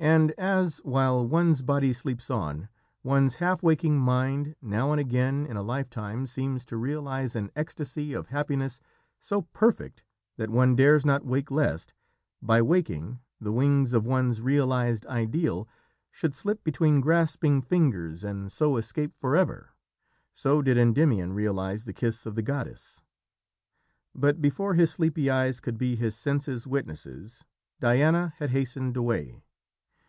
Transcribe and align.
And 0.00 0.30
as, 0.38 0.76
while 0.84 1.26
one's 1.26 1.60
body 1.60 1.92
sleeps 1.92 2.30
on, 2.30 2.68
one's 3.02 3.34
half 3.42 3.64
waking 3.64 3.98
mind, 3.98 4.54
now 4.62 4.92
and 4.92 5.00
again 5.00 5.44
in 5.44 5.56
a 5.56 5.62
lifetime 5.62 6.24
seems 6.24 6.64
to 6.66 6.76
realise 6.76 7.34
an 7.34 7.50
ecstasy 7.56 8.12
of 8.12 8.28
happiness 8.28 8.80
so 9.18 9.42
perfect 9.42 10.04
that 10.36 10.50
one 10.50 10.76
dares 10.76 11.04
not 11.04 11.26
wake 11.26 11.50
lest, 11.50 11.94
by 12.40 12.62
waking, 12.62 13.18
the 13.40 13.50
wings 13.50 13.92
of 13.92 14.06
one's 14.06 14.40
realised 14.40 15.04
ideal 15.06 15.66
should 16.12 16.32
slip 16.32 16.62
between 16.62 17.00
grasping 17.00 17.60
fingers 17.60 18.22
and 18.22 18.52
so 18.52 18.76
escape 18.76 19.16
forever, 19.16 19.70
so 20.32 20.62
did 20.62 20.78
Endymion 20.78 21.32
realise 21.32 21.82
the 21.82 21.92
kiss 21.92 22.24
of 22.24 22.36
the 22.36 22.42
goddess. 22.42 23.02
But 24.14 24.40
before 24.40 24.74
his 24.74 24.92
sleepy 24.92 25.28
eyes 25.28 25.58
could 25.58 25.76
be 25.76 25.96
his 25.96 26.14
senses' 26.16 26.68
witnesses, 26.68 27.44
Diana 27.80 28.34
had 28.38 28.50
hastened 28.50 28.96
away. 28.96 29.42